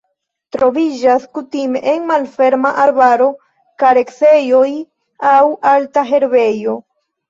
Troviĝas 0.55 1.27
kutime 1.39 1.83
en 1.93 2.01
malferma 2.13 2.73
arbaro, 2.87 3.29
kareksejoj 3.87 4.67
aŭ 5.37 5.41
alta 5.79 6.11
herbejo. 6.15 6.81